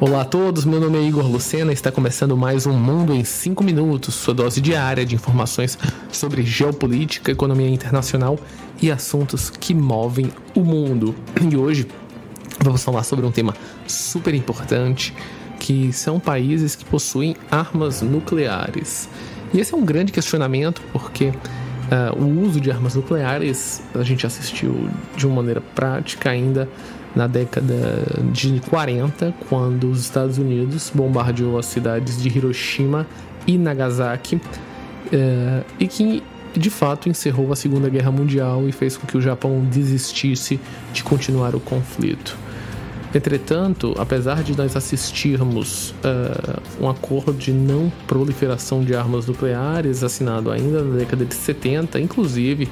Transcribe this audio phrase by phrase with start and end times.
[0.00, 3.22] Olá a todos, meu nome é Igor Lucena e está começando mais um Mundo em
[3.22, 5.78] 5 Minutos, sua dose diária de informações
[6.10, 8.38] sobre geopolítica, economia internacional
[8.80, 11.14] e assuntos que movem o mundo.
[11.38, 11.86] E hoje
[12.64, 13.54] vamos falar sobre um tema
[13.86, 15.14] super importante,
[15.58, 19.06] que são países que possuem armas nucleares.
[19.52, 21.30] E esse é um grande questionamento porque
[21.90, 26.68] uh, o uso de armas nucleares a gente assistiu de uma maneira prática ainda
[27.14, 33.06] na década de 40, quando os Estados Unidos bombardeou as cidades de Hiroshima
[33.46, 34.40] e Nagasaki,
[35.12, 36.22] é, e que
[36.54, 40.60] de fato encerrou a Segunda Guerra Mundial e fez com que o Japão desistisse
[40.92, 42.36] de continuar o conflito.
[43.14, 50.50] Entretanto, apesar de nós assistirmos uh, um acordo de não proliferação de armas nucleares assinado
[50.50, 52.68] ainda na década de 70, inclusive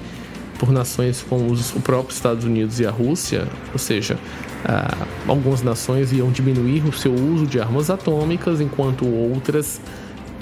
[0.58, 4.18] por nações como os, o próprio Estados Unidos e a Rússia, ou seja,
[4.64, 9.80] ah, algumas nações iam diminuir o seu uso de armas atômicas, enquanto outras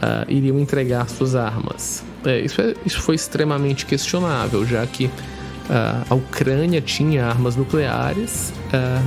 [0.01, 2.03] ah, iriam entregar suas armas.
[2.25, 5.11] É, isso, é, isso foi extremamente questionável, já que
[5.69, 8.53] ah, a Ucrânia tinha armas nucleares,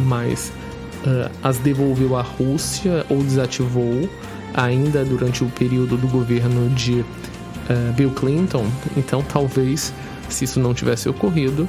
[0.06, 0.52] mas
[1.44, 4.10] as devolveu à Rússia ou desativou
[4.54, 7.06] ainda durante o período do governo de
[7.96, 8.66] Bill Clinton.
[8.98, 9.94] Então, talvez
[10.30, 11.68] se isso não tivesse ocorrido,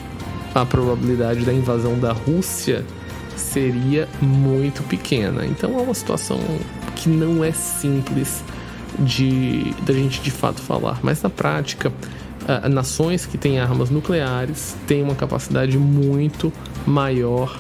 [0.55, 2.85] a probabilidade da invasão da Rússia
[3.37, 5.47] seria muito pequena.
[5.47, 6.39] Então é uma situação
[6.97, 8.45] que não é simples
[8.99, 11.93] de da gente de fato falar, mas na prática,
[12.71, 16.53] nações que têm armas nucleares têm uma capacidade muito
[16.87, 17.59] maior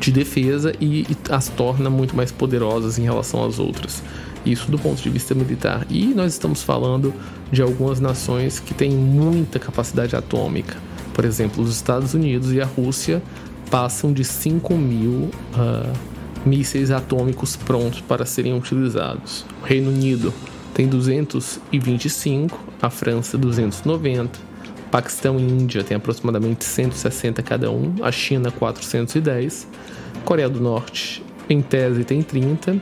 [0.00, 4.02] de defesa e, e as torna muito mais poderosas em relação às outras.
[4.44, 5.86] Isso do ponto de vista militar.
[5.90, 7.12] E nós estamos falando
[7.52, 10.76] de algumas nações que têm muita capacidade atômica.
[11.12, 13.22] Por exemplo, os Estados Unidos e a Rússia
[13.70, 15.92] passam de 5 mil uh,
[16.44, 19.44] mísseis atômicos prontos para serem utilizados.
[19.62, 20.32] O Reino Unido
[20.72, 24.50] tem 225, a França 290,
[24.90, 29.68] Paquistão e Índia têm aproximadamente 160 cada um, a China 410,
[30.24, 32.80] Coreia do Norte em tese tem 30,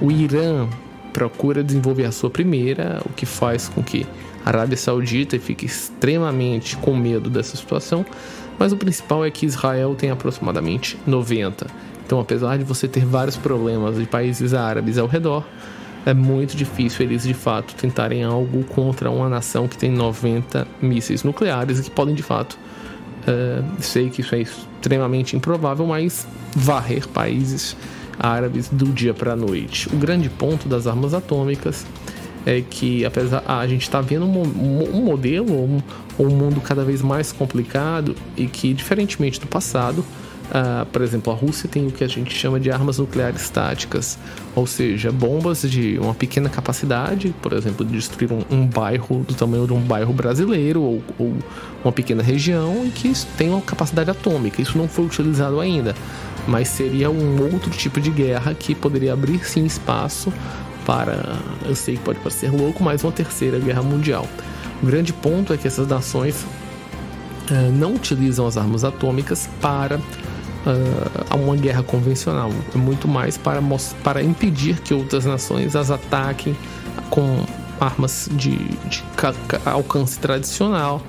[0.00, 0.68] o Irã
[1.12, 4.06] procura desenvolver a sua primeira, o que faz com que
[4.44, 8.04] a Arábia Saudita fique extremamente com medo dessa situação,
[8.58, 11.66] mas o principal é que Israel tem aproximadamente 90.
[12.04, 15.44] Então, apesar de você ter vários problemas de países árabes ao redor,
[16.04, 21.22] é muito difícil eles de fato tentarem algo contra uma nação que tem 90 mísseis
[21.22, 22.58] nucleares e que podem de fato.
[23.26, 27.76] Uh, sei que isso é extremamente improvável, mas varrer países
[28.18, 29.88] árabes do dia para a noite.
[29.92, 31.86] O grande ponto das armas atômicas
[32.46, 35.82] é que, apesar a gente está vendo um, um modelo, um,
[36.18, 40.04] um, mundo cada vez mais complicado e que, diferentemente do passado,
[40.54, 44.18] uh, por exemplo, a Rússia tem o que a gente chama de armas nucleares táticas,
[44.54, 49.34] ou seja, bombas de uma pequena capacidade, por exemplo, de destruir um, um bairro do
[49.34, 51.34] tamanho de um bairro brasileiro ou, ou
[51.82, 54.62] uma pequena região e que tem uma capacidade atômica.
[54.62, 55.94] Isso não foi utilizado ainda
[56.46, 60.32] mas seria um outro tipo de guerra que poderia abrir sim espaço
[60.84, 64.28] para, eu sei que pode parecer louco, mas uma terceira guerra mundial.
[64.82, 66.44] O grande ponto é que essas nações
[67.50, 69.98] uh, não utilizam as armas atômicas para
[70.66, 73.60] uh, uma guerra convencional, é muito mais para,
[74.02, 76.56] para impedir que outras nações as ataquem
[77.10, 77.44] com
[77.80, 79.02] armas de, de
[79.64, 81.02] alcance tradicional.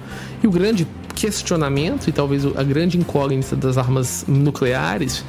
[0.44, 5.24] E o grande questionamento e talvez a grande incógnita das armas nucleares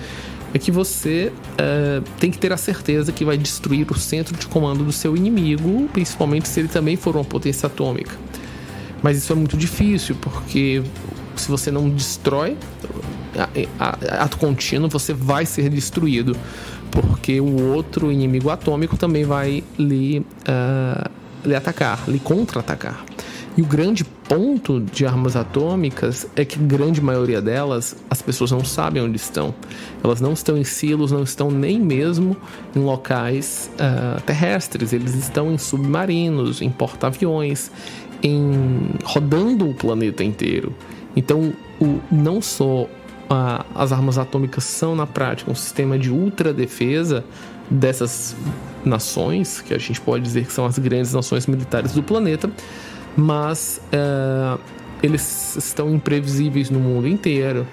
[0.52, 4.46] é que você uh, tem que ter a certeza que vai destruir o centro de
[4.46, 8.16] comando do seu inimigo, principalmente se ele também for uma potência atômica.
[9.02, 10.82] Mas isso é muito difícil, porque
[11.36, 12.56] se você não destrói
[14.18, 16.36] ato contínuo, você vai ser destruído,
[16.90, 21.10] porque o outro inimigo atômico também vai lhe, uh,
[21.44, 23.04] lhe atacar, lhe contra-atacar.
[23.56, 28.50] E o grande ponto de armas atômicas é que a grande maioria delas, as pessoas
[28.50, 29.54] não sabem onde estão.
[30.04, 32.36] Elas não estão em silos, não estão nem mesmo
[32.74, 34.92] em locais uh, terrestres.
[34.92, 37.70] Eles estão em submarinos, em porta-aviões,
[38.22, 40.74] em rodando o planeta inteiro.
[41.16, 42.86] Então, o, não só
[43.74, 47.24] as armas atômicas são na prática um sistema de ultradefesa
[47.70, 48.36] dessas
[48.84, 52.50] nações, que a gente pode dizer que são as grandes nações militares do planeta,
[53.16, 54.60] mas uh,
[55.02, 57.66] eles estão imprevisíveis no mundo inteiro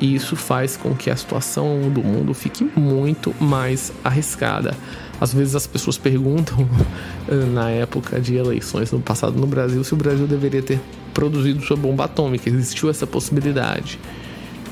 [0.00, 4.76] e isso faz com que a situação do mundo fique muito mais arriscada.
[5.20, 6.68] Às vezes as pessoas perguntam,
[7.52, 10.80] na época de eleições no passado no Brasil, se o Brasil deveria ter
[11.12, 12.50] produzido sua bomba atômica.
[12.50, 13.98] Existiu essa possibilidade.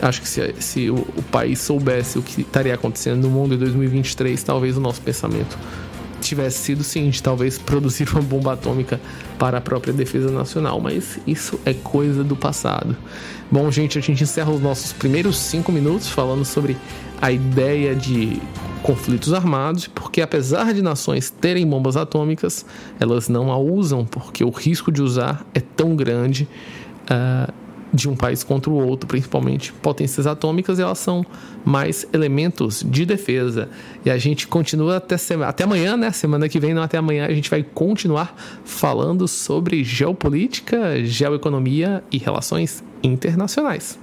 [0.02, 3.58] Acho que se, se o, o país soubesse o que estaria acontecendo no mundo em
[3.58, 5.56] 2023, talvez o nosso pensamento
[6.22, 9.00] tivesse sido o seguinte: talvez produzir uma bomba atômica
[9.38, 12.96] para a própria defesa nacional, mas isso é coisa do passado.
[13.50, 16.76] Bom, gente, a gente encerra os nossos primeiros cinco minutos falando sobre
[17.20, 18.40] a ideia de
[18.82, 22.66] conflitos armados, porque apesar de nações terem bombas atômicas,
[22.98, 26.48] elas não a usam porque o risco de usar é tão grande.
[27.02, 27.52] Uh,
[27.92, 31.24] de um país contra o outro, principalmente potências atômicas, elas são
[31.64, 33.68] mais elementos de defesa.
[34.04, 35.16] E a gente continua até,
[35.46, 36.10] até amanhã, né?
[36.10, 38.34] Semana que vem, não até amanhã, a gente vai continuar
[38.64, 43.98] falando sobre geopolítica, geoeconomia e relações internacionais.